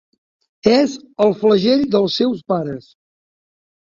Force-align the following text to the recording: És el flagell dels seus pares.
És 0.71 0.95
el 1.27 1.35
flagell 1.43 1.85
dels 1.97 2.17
seus 2.23 2.43
pares. 2.55 2.93